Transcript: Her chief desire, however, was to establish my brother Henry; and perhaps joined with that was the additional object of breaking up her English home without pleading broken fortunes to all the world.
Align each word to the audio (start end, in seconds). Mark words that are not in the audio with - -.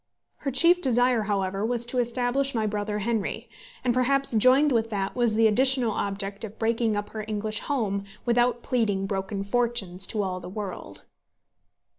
Her 0.37 0.49
chief 0.49 0.81
desire, 0.81 1.21
however, 1.29 1.63
was 1.63 1.85
to 1.85 1.99
establish 1.99 2.55
my 2.55 2.65
brother 2.65 2.97
Henry; 2.97 3.47
and 3.83 3.93
perhaps 3.93 4.31
joined 4.31 4.71
with 4.71 4.89
that 4.89 5.15
was 5.15 5.35
the 5.35 5.45
additional 5.45 5.91
object 5.91 6.43
of 6.43 6.57
breaking 6.57 6.95
up 6.97 7.11
her 7.11 7.23
English 7.27 7.59
home 7.59 8.05
without 8.25 8.63
pleading 8.63 9.05
broken 9.05 9.43
fortunes 9.43 10.07
to 10.07 10.23
all 10.23 10.39
the 10.39 10.49
world. 10.49 11.03